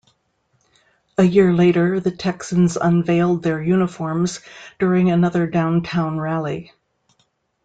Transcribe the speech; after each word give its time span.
A 1.19 1.23
year 1.23 1.53
later 1.53 1.99
the 1.99 2.09
Texans 2.09 2.75
unveiled 2.75 3.43
their 3.43 3.61
uniforms 3.61 4.39
during 4.79 5.11
another 5.11 5.45
downtown 5.45 6.17
rally. 6.19 6.71